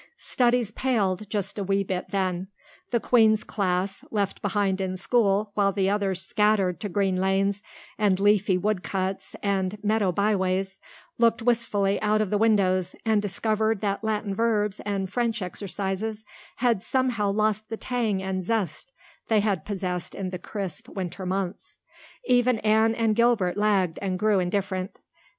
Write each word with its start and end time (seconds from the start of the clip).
Studies 0.17 0.71
palled 0.71 1.29
just 1.29 1.59
a 1.59 1.63
wee 1.63 1.83
bit 1.83 2.09
then; 2.09 2.47
the 2.89 2.99
Queen's 2.99 3.43
class, 3.43 4.03
left 4.09 4.41
behind 4.41 4.81
in 4.81 4.97
school 4.97 5.51
while 5.53 5.71
the 5.71 5.91
others 5.91 6.25
scattered 6.25 6.79
to 6.79 6.89
green 6.89 7.17
lanes 7.17 7.61
and 7.99 8.19
leafy 8.19 8.57
wood 8.57 8.81
cuts 8.81 9.35
and 9.43 9.77
meadow 9.83 10.11
byways, 10.11 10.79
looked 11.19 11.43
wistfully 11.43 12.01
out 12.01 12.19
of 12.19 12.31
the 12.31 12.39
windows 12.39 12.95
and 13.05 13.21
discovered 13.21 13.81
that 13.81 14.03
Latin 14.03 14.33
verbs 14.33 14.79
and 14.87 15.07
French 15.07 15.39
exercises 15.39 16.25
had 16.55 16.81
somehow 16.81 17.29
lost 17.29 17.69
the 17.69 17.77
tang 17.77 18.23
and 18.23 18.43
zest 18.43 18.91
they 19.27 19.41
had 19.41 19.65
possessed 19.65 20.15
in 20.15 20.31
the 20.31 20.39
crisp 20.39 20.89
winter 20.89 21.27
months. 21.27 21.77
Even 22.25 22.57
Anne 22.61 22.95
and 22.95 23.15
Gilbert 23.15 23.55
lagged 23.55 23.99
and 24.01 24.17
grew 24.17 24.39
indifferent. 24.39 24.97